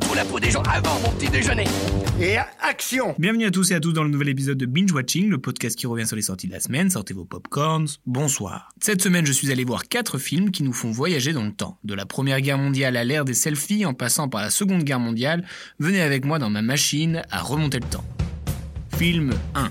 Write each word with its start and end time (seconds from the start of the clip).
trouve 0.00 0.16
la 0.16 0.24
peau 0.24 0.40
des 0.40 0.50
gens 0.50 0.62
avant 0.62 0.98
mon 1.00 1.10
petit 1.12 1.30
déjeuner. 1.30 1.64
Et 2.20 2.36
action 2.60 3.14
Bienvenue 3.18 3.46
à 3.46 3.50
tous 3.50 3.70
et 3.70 3.74
à 3.74 3.80
toutes 3.80 3.94
dans 3.94 4.02
le 4.02 4.10
nouvel 4.10 4.28
épisode 4.28 4.58
de 4.58 4.66
Binge 4.66 4.92
Watching, 4.92 5.28
le 5.28 5.38
podcast 5.38 5.78
qui 5.78 5.86
revient 5.86 6.06
sur 6.06 6.16
les 6.16 6.22
sorties 6.22 6.48
de 6.48 6.52
la 6.52 6.60
semaine. 6.60 6.90
Sortez 6.90 7.14
vos 7.14 7.24
popcorns. 7.24 7.86
Bonsoir. 8.06 8.70
Cette 8.80 9.02
semaine, 9.02 9.26
je 9.26 9.32
suis 9.32 9.50
allé 9.52 9.64
voir 9.64 9.88
quatre 9.88 10.18
films 10.18 10.50
qui 10.50 10.62
nous 10.62 10.72
font 10.72 10.90
voyager 10.90 11.32
dans 11.32 11.44
le 11.44 11.52
temps. 11.52 11.78
De 11.84 11.94
la 11.94 12.06
Première 12.06 12.40
Guerre 12.40 12.58
mondiale 12.58 12.96
à 12.96 13.04
l'ère 13.04 13.24
des 13.24 13.34
selfies, 13.34 13.86
en 13.86 13.94
passant 13.94 14.28
par 14.28 14.42
la 14.42 14.50
Seconde 14.50 14.84
Guerre 14.84 15.00
mondiale, 15.00 15.44
venez 15.78 16.00
avec 16.00 16.24
moi 16.24 16.38
dans 16.38 16.50
ma 16.50 16.62
machine 16.62 17.22
à 17.30 17.40
remonter 17.40 17.78
le 17.78 17.88
temps. 17.88 18.04
Film 18.96 19.32
1 19.54 19.70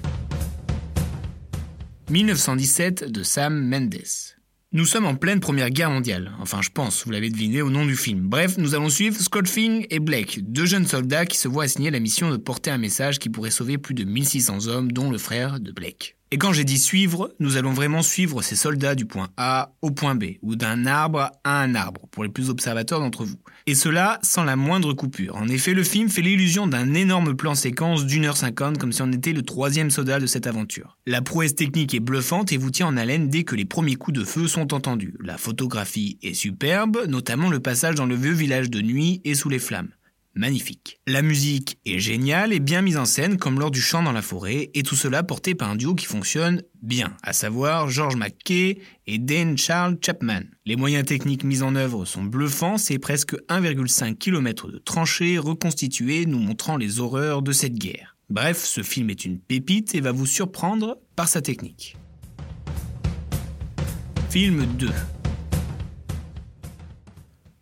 1917 2.10 3.12
de 3.12 3.22
Sam 3.22 3.64
Mendes. 3.68 4.39
Nous 4.72 4.86
sommes 4.86 5.08
en 5.08 5.16
pleine 5.16 5.40
Première 5.40 5.72
Guerre 5.72 5.90
mondiale. 5.90 6.32
Enfin, 6.40 6.62
je 6.62 6.70
pense, 6.70 7.04
vous 7.04 7.10
l'avez 7.10 7.32
deviné 7.32 7.64
au 7.64 7.72
nom 7.72 7.88
du 7.88 7.96
film. 7.96 8.30
Bref, 8.30 8.60
nous 8.60 8.76
allons 8.76 8.90
suivre 8.90 9.20
Scott 9.20 9.48
Fing 9.48 9.88
et 9.90 9.98
Blake, 9.98 10.42
deux 10.44 10.68
jeunes 10.68 10.86
soldats 10.86 11.26
qui 11.26 11.40
se 11.40 11.48
voient 11.48 11.64
assigner 11.64 11.90
la 11.90 12.00
mission 12.00 12.30
de 12.30 12.38
porter 12.38 12.70
un 12.70 12.78
message 12.78 13.18
qui 13.18 13.30
pourrait 13.30 13.50
sauver 13.50 13.80
plus 13.80 13.96
de 13.96 14.04
1600 14.04 14.68
hommes, 14.68 14.92
dont 14.92 15.10
le 15.10 15.18
frère 15.18 15.60
de 15.60 15.72
Blake. 15.72 16.19
Et 16.32 16.38
quand 16.38 16.54
j'ai 16.54 16.64
dit 16.64 16.78
suivre, 16.78 17.34
nous 17.40 17.58
allons 17.58 17.74
vraiment 17.74 18.04
suivre 18.04 18.44
ces 18.44 18.56
soldats 18.56 18.94
du 18.94 19.06
point 19.06 19.30
A 19.36 19.74
au 19.82 19.90
point 19.90 20.14
B, 20.14 20.36
ou 20.44 20.56
d'un 20.56 20.86
arbre 20.86 21.32
à 21.44 21.62
un 21.62 21.74
arbre, 21.74 22.08
pour 22.12 22.24
les 22.24 22.30
plus 22.30 22.52
observateurs 22.52 23.00
d'entre 23.00 23.26
vous. 23.26 23.40
Et 23.66 23.74
cela 23.74 24.20
sans 24.22 24.44
la 24.44 24.56
moindre 24.56 24.94
coupure. 24.94 25.36
En 25.38 25.48
effet, 25.48 25.74
le 25.74 25.84
film 25.84 26.08
fait 26.08 26.22
l'illusion 26.22 26.68
d'un 26.68 26.94
énorme 26.94 27.36
plan 27.36 27.56
séquence 27.56 28.06
d'une 28.06 28.26
heure 28.26 28.38
cinquante, 28.38 28.78
comme 28.78 28.92
si 28.92 29.02
on 29.02 29.12
était 29.12 29.34
le 29.34 29.42
troisième 29.42 29.90
soldat 29.90 30.20
de 30.20 30.28
cette 30.28 30.46
aventure. 30.46 30.98
La 31.08 31.24
prouesse 31.24 31.56
technique 31.56 31.96
est 31.96 32.00
bluffante 32.00 32.52
et 32.52 32.58
vous 32.58 32.70
tient 32.70 32.88
en 32.88 32.98
haleine 32.98 33.30
dès 33.30 33.44
que 33.44 33.56
les 33.56 33.66
premiers 33.66 33.96
coups 33.96 34.20
de 34.20 34.24
feu 34.24 34.48
sont 34.48 34.72
entendus. 34.72 35.16
La 35.24 35.40
photographie 35.40 36.20
est 36.22 36.36
superbe, 36.36 37.06
notamment 37.08 37.50
le 37.50 37.60
passage 37.60 37.96
dans 37.96 38.06
le 38.06 38.16
vieux 38.16 38.34
village 38.34 38.70
de 38.70 38.82
nuit 38.82 39.20
et 39.26 39.34
sous 39.34 39.50
les 39.50 39.58
flammes 39.58 39.90
magnifique. 40.36 41.00
La 41.08 41.22
musique 41.22 41.78
est 41.86 42.00
géniale 42.00 42.54
et 42.54 42.60
bien 42.60 42.82
mise 42.82 42.98
en 42.98 43.06
scène 43.06 43.38
comme 43.38 43.60
lors 43.60 43.72
du 43.72 43.82
chant 43.82 44.04
dans 44.04 44.12
la 44.12 44.22
forêt, 44.22 44.70
et 44.74 44.84
tout 44.84 44.96
cela 44.96 45.24
porté 45.24 45.56
par 45.56 45.70
un 45.70 45.76
duo 45.76 45.96
qui 45.96 46.06
fonctionne 46.06 46.64
bien, 46.82 47.16
à 47.24 47.34
savoir 47.34 47.90
George 47.90 48.16
McKay 48.16 48.80
et 49.08 49.18
Dane 49.18 49.58
Charles 49.58 49.98
Chapman. 50.02 50.42
Les 50.66 50.76
moyens 50.76 51.06
techniques 51.06 51.44
mis 51.44 51.62
en 51.62 51.76
œuvre 51.76 52.06
sont 52.06 52.24
bluffants, 52.24 52.78
c'est 52.78 53.00
presque 53.00 53.36
1,5 53.50 54.16
km 54.18 54.72
de 54.72 54.78
tranchées 54.78 55.38
reconstituées 55.38 56.26
nous 56.26 56.40
montrant 56.40 56.78
les 56.78 57.00
horreurs 57.00 57.42
de 57.42 57.52
cette 57.52 57.76
guerre. 57.76 58.16
Bref, 58.30 58.64
ce 58.64 58.84
film 58.84 59.10
est 59.10 59.26
une 59.26 59.40
pépite 59.40 59.96
et 59.96 60.02
va 60.02 60.12
vous 60.12 60.28
surprendre 60.28 61.00
par 61.16 61.28
sa 61.28 61.42
technique. 61.42 61.98
Film 64.30 64.66
2 64.78 64.90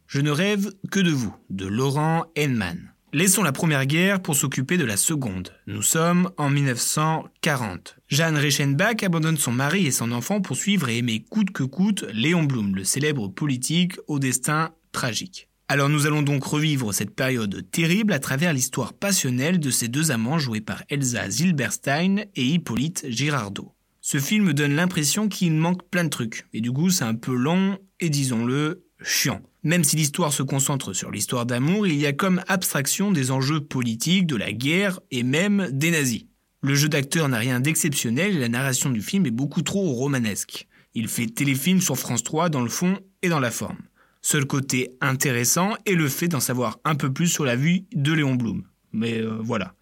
je 0.08 0.22
ne 0.22 0.32
rêve 0.32 0.72
que 0.90 1.00
de 1.00 1.12
vous, 1.12 1.36
de 1.50 1.66
Laurent 1.66 2.26
Henman. 2.38 2.94
Laissons 3.14 3.44
la 3.44 3.52
Première 3.52 3.86
Guerre 3.86 4.22
pour 4.22 4.36
s'occuper 4.36 4.78
de 4.78 4.86
la 4.86 4.98
Seconde. 4.98 5.54
Nous 5.66 5.82
sommes 5.82 6.30
en 6.38 6.50
1940. 6.50 7.98
Jeanne 8.08 8.38
Reichenbach 8.38 9.04
abandonne 9.04 9.38
son 9.38 9.52
mari 9.52 9.86
et 9.86 9.92
son 9.92 10.12
enfant 10.12 10.42
pour 10.42 10.56
suivre 10.56 10.90
et 10.90 10.98
aimer 10.98 11.26
coûte 11.30 11.52
que 11.52 11.64
coûte 11.64 12.06
Léon 12.14 12.44
Blum, 12.44 12.76
le 12.76 12.84
célèbre 12.84 13.28
politique 13.28 13.98
au 14.08 14.20
destin 14.20 14.72
tragique. 14.92 15.50
Alors 15.70 15.90
nous 15.90 16.06
allons 16.06 16.22
donc 16.22 16.46
revivre 16.46 16.94
cette 16.94 17.14
période 17.14 17.70
terrible 17.72 18.14
à 18.14 18.20
travers 18.20 18.54
l'histoire 18.54 18.94
passionnelle 18.94 19.60
de 19.60 19.70
ces 19.70 19.90
deux 19.90 20.12
amants 20.12 20.40
joués 20.40 20.62
par 20.62 20.84
Elsa 20.90 21.30
Zilberstein 21.30 22.26
et 22.36 22.46
Hippolyte 22.46 23.06
Girardot. 23.10 23.74
Ce 24.00 24.20
film 24.20 24.54
donne 24.54 24.76
l'impression 24.76 25.28
qu'il 25.28 25.54
manque 25.54 25.90
plein 25.90 26.06
de 26.06 26.10
trucs, 26.10 26.46
et 26.54 26.62
du 26.62 26.72
coup 26.72 26.90
c'est 26.90 27.04
un 27.04 27.16
peu 27.16 27.36
long 27.36 27.78
et 28.00 28.10
disons-le, 28.10 28.87
chiant. 29.02 29.42
Même 29.64 29.84
si 29.84 29.96
l'histoire 29.96 30.32
se 30.32 30.44
concentre 30.44 30.94
sur 30.94 31.12
l'histoire 31.12 31.46
d'amour, 31.46 31.88
il 31.88 31.96
y 31.96 32.06
a 32.06 32.14
comme 32.14 32.42
abstraction 32.48 33.12
des 33.12 33.32
enjeux 33.32 33.62
politiques, 33.62 34.28
de 34.28 34.36
la 34.36 34.52
guerre 34.52 35.00
et 35.12 35.24
même 35.24 35.70
des 35.72 35.92
nazis. 35.92 36.26
Le 36.62 36.76
jeu 36.76 36.90
d'acteur 36.90 37.30
n'a 37.30 37.38
rien 37.38 37.60
d'exceptionnel 37.60 38.36
et 38.36 38.40
la 38.40 38.50
narration 38.50 38.90
du 38.90 39.02
film 39.02 39.26
est 39.26 39.32
beaucoup 39.32 39.62
trop 39.62 39.92
romanesque. 39.94 40.68
Il 40.94 41.08
fait 41.08 41.28
téléfilm 41.28 41.82
sur 41.82 41.98
France 41.98 42.24
3 42.24 42.50
dans 42.50 42.62
le 42.62 42.70
fond 42.70 43.00
et 43.22 43.30
dans 43.30 43.40
la 43.40 43.52
forme. 43.52 43.78
Seul 44.22 44.46
côté 44.46 44.92
intéressant 45.00 45.76
est 45.86 45.94
le 45.94 46.10
fait 46.10 46.28
d'en 46.28 46.40
savoir 46.40 46.80
un 46.84 46.96
peu 46.96 47.14
plus 47.14 47.28
sur 47.28 47.46
la 47.46 47.56
vie 47.56 47.86
de 47.94 48.14
Léon 48.14 48.36
Blum. 48.36 48.64
Mais 48.92 49.22
euh, 49.22 49.38
voilà. 49.42 49.76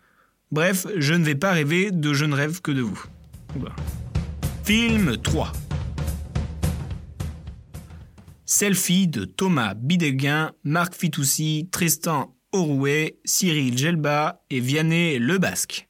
Bref, 0.52 0.86
je 0.98 1.14
ne 1.14 1.24
vais 1.24 1.36
pas 1.36 1.52
rêver 1.52 1.92
de 1.92 2.14
Je 2.14 2.26
ne 2.26 2.36
rêve 2.36 2.62
que 2.62 2.72
de 2.72 2.82
vous. 2.82 3.02
Film 4.64 5.18
3 5.18 5.52
Selfie 8.48 9.08
de 9.08 9.26
Thomas 9.26 9.74
Bideguin, 9.74 10.52
Marc 10.64 10.94
Fitoussi, 10.94 11.68
Tristan 11.72 12.36
Orouet, 12.52 13.18
Cyril 13.26 13.76
Gelba 13.76 14.44
et 14.52 14.60
Vianney 14.60 15.18
Le 15.18 15.40
Basque. 15.40 15.88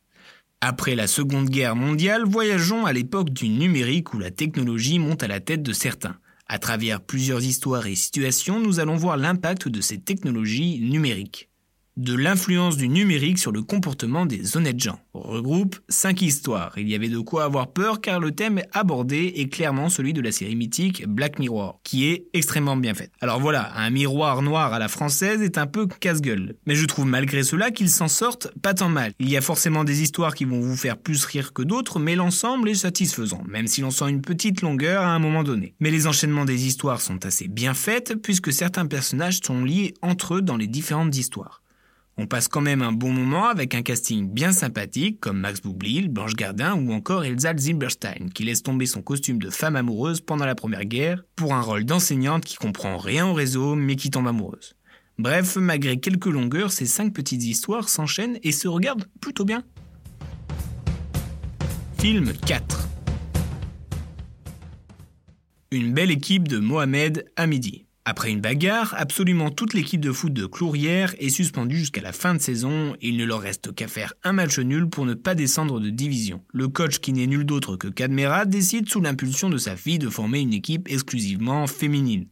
Après 0.62 0.96
la 0.96 1.08
Seconde 1.08 1.50
Guerre 1.50 1.76
mondiale, 1.76 2.24
voyageons 2.26 2.86
à 2.86 2.94
l'époque 2.94 3.30
du 3.30 3.50
numérique 3.50 4.14
où 4.14 4.20
la 4.20 4.32
technologie 4.32 5.00
monte 5.00 5.22
à 5.22 5.28
la 5.28 5.42
tête 5.42 5.64
de 5.64 5.74
certains. 5.74 6.16
À 6.48 6.58
travers 6.58 7.02
plusieurs 7.02 7.44
histoires 7.44 7.88
et 7.88 7.96
situations, 7.96 8.62
nous 8.62 8.80
allons 8.80 8.96
voir 8.96 9.18
l'impact 9.18 9.68
de 9.68 9.82
ces 9.82 10.00
technologies 10.00 10.80
numériques 10.80 11.50
de 11.98 12.14
l'influence 12.14 12.76
du 12.76 12.90
numérique 12.90 13.40
sur 13.40 13.52
le 13.52 13.62
comportement 13.62 14.26
des 14.26 14.58
honnêtes 14.58 14.80
gens. 14.80 15.00
regroupe 15.14 15.78
cinq 15.88 16.22
histoires. 16.22 16.74
Il 16.78 16.90
y 16.90 16.96
avait 16.96 17.10
de 17.10 17.20
quoi 17.20 17.46
avoir 17.46 17.72
peur 17.72 18.02
car 18.02 18.20
le 18.20 18.32
thème 18.32 18.62
abordé 18.74 19.34
est 19.38 19.48
clairement 19.48 19.90
celui 19.90 20.12
de 20.12 20.22
la 20.22 20.32
série 20.32 20.56
mythique 20.56 21.08
Black 21.08 21.40
Mirror, 21.40 21.80
qui 21.84 22.08
est 22.08 22.28
extrêmement 22.34 22.76
bien 22.76 22.94
faite. 22.94 23.12
Alors 23.22 23.40
voilà, 23.40 23.72
un 23.78 23.90
miroir 23.90 24.42
noir 24.42 24.74
à 24.74 24.80
la 24.80 24.88
française 24.88 25.42
est 25.42 25.58
un 25.58 25.68
peu 25.68 25.88
casse-gueule. 25.88 26.56
Mais 26.66 26.76
je 26.76 26.86
trouve 26.86 27.06
malgré 27.06 27.44
cela 27.44 27.72
qu'ils 27.72 27.90
s'en 27.90 28.10
sortent 28.10 28.52
pas 28.62 28.74
tant 28.74 28.90
mal. 28.90 29.14
Il 29.20 29.30
y 29.30 29.38
a 29.38 29.42
forcément 29.42 29.84
des 29.84 30.02
histoires 30.02 30.36
qui 30.36 30.46
vont 30.46 30.60
vous 30.60 30.76
faire 30.76 30.98
plus 30.98 31.24
rire 31.26 31.54
que 31.54 31.62
d'autres, 31.62 32.00
mais 32.00 32.16
l'ensemble 32.16 32.70
est 32.70 32.76
satisfaisant, 32.76 33.44
même 33.48 33.68
si 33.68 33.82
l'on 33.82 33.92
sent 33.92 34.10
une 34.10 34.22
petite 34.22 34.62
longueur 34.62 35.04
à 35.04 35.14
un 35.14 35.20
moment 35.20 35.44
donné. 35.44 35.76
Mais 35.80 35.92
les 35.92 36.08
enchaînements 36.08 36.46
des 36.46 36.68
histoires 36.68 37.02
sont 37.02 37.26
assez 37.26 37.48
bien 37.48 37.74
faites, 37.74 38.16
puisque 38.22 38.52
certains 38.52 38.86
personnages 38.86 39.40
sont 39.44 39.64
liés 39.64 39.94
entre 40.02 40.36
eux 40.36 40.42
dans 40.42 40.58
les 40.58 40.68
différentes 40.68 41.16
histoires. 41.16 41.62
On 42.18 42.28
passe 42.28 42.48
quand 42.48 42.62
même 42.62 42.82
un 42.82 42.94
bon 42.94 43.12
moment 43.12 43.50
avec 43.50 43.76
un 43.76 43.82
casting 43.82 44.30
bien 44.30 44.54
sympathique 44.54 45.20
comme 45.20 45.38
Max 45.38 45.62
Boublil, 45.62 46.08
Blanche 46.08 46.36
Gardin 46.36 46.74
ou 46.74 46.94
encore 46.94 47.26
Elsa 47.26 47.54
Zilberstein 47.58 48.30
qui 48.34 48.44
laisse 48.44 48.64
tomber 48.64 48.86
son 48.86 49.02
costume 49.02 49.38
de 49.38 49.50
femme 49.50 49.76
amoureuse 49.76 50.22
pendant 50.22 50.46
la 50.46 50.56
Première 50.56 50.86
Guerre 50.86 51.26
pour 51.36 51.54
un 51.54 51.60
rôle 51.60 51.84
d'enseignante 51.84 52.46
qui 52.46 52.56
comprend 52.56 52.98
rien 52.98 53.28
au 53.28 53.34
réseau 53.34 53.76
mais 53.76 53.98
qui 53.98 54.12
tombe 54.12 54.28
amoureuse. 54.28 54.76
Bref, 55.18 55.58
malgré 55.58 56.00
quelques 56.00 56.28
longueurs, 56.28 56.72
ces 56.72 56.86
cinq 56.86 57.14
petites 57.14 57.44
histoires 57.44 57.90
s'enchaînent 57.90 58.40
et 58.44 58.54
se 58.54 58.70
regardent 58.70 59.08
plutôt 59.20 59.44
bien. 59.44 59.64
Film 61.98 62.32
4 62.46 62.88
Une 65.72 65.94
belle 65.94 66.12
équipe 66.12 66.48
de 66.48 66.60
Mohamed 66.60 67.26
Hamidi. 67.36 67.85
Après 68.08 68.30
une 68.30 68.40
bagarre, 68.40 68.94
absolument 69.00 69.50
toute 69.50 69.74
l'équipe 69.74 70.00
de 70.00 70.12
foot 70.12 70.32
de 70.32 70.46
Clourière 70.46 71.16
est 71.18 71.30
suspendue 71.30 71.80
jusqu'à 71.80 72.04
la 72.04 72.12
fin 72.12 72.36
de 72.36 72.40
saison 72.40 72.96
il 73.02 73.18
ne 73.18 73.26
leur 73.26 73.42
reste 73.42 73.74
qu'à 73.74 73.88
faire 73.88 74.14
un 74.24 74.32
match 74.32 74.60
nul 74.60 74.88
pour 74.88 75.08
ne 75.08 75.16
pas 75.16 75.34
descendre 75.34 75.80
de 75.80 75.90
division. 75.90 76.44
Le 76.54 76.68
coach, 76.68 77.00
qui 77.00 77.14
n'est 77.14 77.26
nul 77.26 77.46
d'autre 77.46 77.78
que 77.78 77.88
Cadmera, 77.88 78.46
décide 78.46 78.88
sous 78.88 79.02
l'impulsion 79.02 79.50
de 79.50 79.58
sa 79.58 79.76
fille 79.76 79.98
de 79.98 80.10
former 80.10 80.40
une 80.42 80.54
équipe 80.54 80.88
exclusivement 80.88 81.66
féminine. 81.66 82.28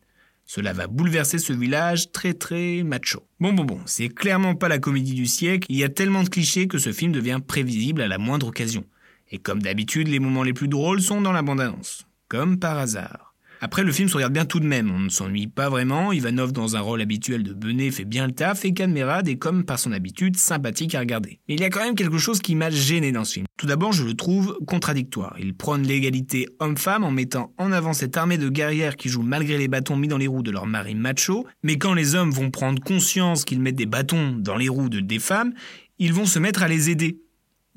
Cela 0.46 0.74
va 0.74 0.86
bouleverser 0.86 1.40
ce 1.40 1.54
village 1.54 2.12
très 2.12 2.36
très 2.36 2.84
macho. 2.84 3.26
Bon 3.40 3.54
bon 3.54 3.64
bon, 3.64 3.80
c'est 3.88 4.10
clairement 4.10 4.54
pas 4.54 4.68
la 4.68 4.78
comédie 4.78 5.16
du 5.16 5.26
siècle, 5.26 5.66
il 5.70 5.78
y 5.78 5.84
a 5.84 5.90
tellement 5.90 6.22
de 6.22 6.30
clichés 6.30 6.68
que 6.68 6.78
ce 6.78 6.92
film 6.92 7.12
devient 7.12 7.40
prévisible 7.46 8.04
à 8.04 8.08
la 8.08 8.20
moindre 8.20 8.50
occasion. 8.50 8.86
Et 9.32 9.40
comme 9.40 9.64
d'habitude, 9.64 10.08
les 10.08 10.20
moments 10.20 10.44
les 10.44 10.54
plus 10.54 10.68
drôles 10.68 11.02
sont 11.02 11.22
dans 11.22 11.32
la 11.32 11.42
bande-annonce. 11.42 12.06
Comme 12.28 12.60
par 12.60 12.78
hasard. 12.78 13.33
Après, 13.66 13.86
le 13.86 13.94
film 13.94 14.10
se 14.10 14.16
regarde 14.16 14.34
bien 14.34 14.44
tout 14.44 14.60
de 14.60 14.66
même, 14.66 14.92
on 14.92 15.00
ne 15.00 15.08
s'ennuie 15.08 15.48
pas 15.48 15.70
vraiment, 15.70 16.12
Ivanov 16.12 16.52
dans 16.52 16.76
un 16.76 16.82
rôle 16.82 17.00
habituel 17.00 17.44
de 17.44 17.54
Benet 17.54 17.92
fait 17.92 18.04
bien 18.04 18.28
le 18.28 18.34
taf, 18.34 18.66
et 18.66 18.74
Cadmerade 18.74 19.30
est 19.30 19.38
comme 19.38 19.64
par 19.64 19.80
son 19.80 19.94
habitude 19.94 20.36
sympathique 20.36 20.96
à 20.96 21.00
regarder. 21.00 21.40
Mais 21.48 21.56
il 21.56 21.62
y 21.62 21.64
a 21.64 21.70
quand 21.70 21.80
même 21.80 21.96
quelque 21.96 22.18
chose 22.18 22.42
qui 22.42 22.56
m'a 22.56 22.70
gêné 22.70 23.14
dans 23.14 23.24
ce 23.24 23.36
film. 23.36 23.46
Tout 23.56 23.66
d'abord, 23.66 23.94
je 23.94 24.04
le 24.04 24.16
trouve 24.16 24.58
contradictoire. 24.68 25.38
Il 25.40 25.56
prône 25.56 25.84
l'égalité 25.84 26.50
homme-femme 26.60 27.06
en 27.06 27.12
mettant 27.12 27.54
en 27.58 27.72
avant 27.72 27.94
cette 27.94 28.18
armée 28.18 28.38
de 28.38 28.50
guerrières 28.50 28.98
qui 28.98 29.08
jouent 29.08 29.22
malgré 29.22 29.58
les 29.58 29.70
bâtons 29.70 29.96
mis 29.96 30.10
dans 30.10 30.18
les 30.18 30.28
roues 30.28 30.44
de 30.44 30.52
leur 30.52 30.68
mari 30.68 30.94
macho, 30.94 31.48
mais 31.64 31.78
quand 31.78 31.94
les 31.94 32.16
hommes 32.16 32.32
vont 32.32 32.52
prendre 32.52 32.84
conscience 32.84 33.46
qu'ils 33.46 33.62
mettent 33.62 33.76
des 33.76 33.86
bâtons 33.86 34.34
dans 34.34 34.58
les 34.58 34.68
roues 34.68 34.90
de 34.90 35.00
des 35.00 35.20
femmes, 35.20 35.54
ils 36.00 36.12
vont 36.12 36.26
se 36.26 36.38
mettre 36.38 36.64
à 36.64 36.68
les 36.68 36.90
aider. 36.90 37.22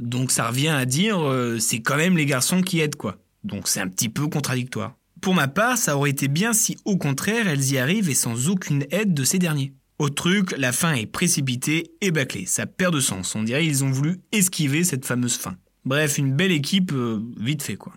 Donc 0.00 0.32
ça 0.32 0.48
revient 0.48 0.66
à 0.66 0.84
dire, 0.84 1.20
euh, 1.20 1.60
c'est 1.60 1.78
quand 1.78 1.96
même 1.96 2.16
les 2.16 2.26
garçons 2.26 2.60
qui 2.60 2.80
aident 2.80 2.96
quoi. 2.96 3.18
Donc 3.44 3.68
c'est 3.68 3.78
un 3.78 3.86
petit 3.86 4.08
peu 4.08 4.26
contradictoire. 4.26 4.96
Pour 5.20 5.34
ma 5.34 5.48
part, 5.48 5.78
ça 5.78 5.96
aurait 5.96 6.10
été 6.10 6.28
bien 6.28 6.52
si 6.52 6.76
au 6.84 6.96
contraire 6.96 7.48
elles 7.48 7.72
y 7.72 7.78
arrivent 7.78 8.10
et 8.10 8.14
sans 8.14 8.48
aucune 8.48 8.84
aide 8.90 9.14
de 9.14 9.24
ces 9.24 9.38
derniers. 9.38 9.72
Au 9.98 10.10
truc, 10.10 10.54
la 10.58 10.72
fin 10.72 10.94
est 10.94 11.06
précipitée 11.06 11.92
et 12.02 12.10
bâclée, 12.10 12.44
ça 12.44 12.66
perd 12.66 12.94
de 12.94 13.00
sens, 13.00 13.34
on 13.34 13.42
dirait 13.42 13.62
qu'ils 13.62 13.82
ont 13.82 13.90
voulu 13.90 14.20
esquiver 14.32 14.84
cette 14.84 15.06
fameuse 15.06 15.36
fin. 15.36 15.56
Bref, 15.84 16.18
une 16.18 16.34
belle 16.34 16.52
équipe, 16.52 16.92
euh, 16.92 17.22
vite 17.38 17.62
fait 17.62 17.76
quoi. 17.76 17.94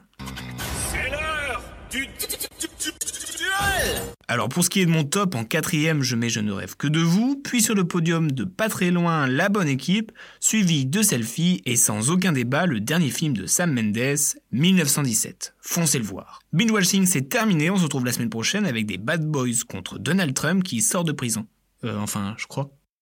Alors 4.32 4.48
pour 4.48 4.64
ce 4.64 4.70
qui 4.70 4.80
est 4.80 4.86
de 4.86 4.92
mon 4.92 5.06
top, 5.06 5.34
en 5.34 5.44
quatrième, 5.44 6.04
je 6.04 6.16
mets 6.16 6.30
Je 6.30 6.40
ne 6.40 6.52
rêve 6.52 6.76
que 6.78 6.86
de 6.86 7.00
vous, 7.00 7.36
puis 7.44 7.64
sur 7.64 7.74
le 7.74 7.84
podium 7.84 8.32
de 8.32 8.44
pas 8.44 8.70
très 8.70 8.92
loin, 8.92 9.26
La 9.26 9.50
Bonne 9.50 9.68
Équipe, 9.68 10.12
suivi 10.40 10.86
de 10.86 11.02
Selfie 11.02 11.64
et 11.66 11.76
sans 11.76 12.12
aucun 12.12 12.32
débat, 12.32 12.68
le 12.68 12.80
dernier 12.80 13.10
film 13.10 13.36
de 13.36 13.48
Sam 13.48 13.74
Mendes, 13.74 14.20
1917. 14.52 15.56
Foncez 15.62 15.98
le 15.98 16.06
voir. 16.06 16.44
Binge 16.54 16.70
Watching, 16.70 17.08
c'est 17.08 17.28
terminé, 17.28 17.72
on 17.72 17.78
se 17.78 17.84
retrouve 17.86 18.06
la 18.06 18.12
semaine 18.12 18.30
prochaine 18.30 18.68
avec 18.68 18.86
des 18.86 19.00
Bad 19.00 19.26
Boys 19.26 19.66
contre 19.68 19.98
Donald 19.98 20.36
Trump 20.36 20.62
qui 20.62 20.84
sort 20.84 21.04
de 21.04 21.12
prison. 21.12 21.48
Euh, 21.84 21.98
enfin, 21.98 22.36
je 22.38 22.46
crois. 22.46 22.70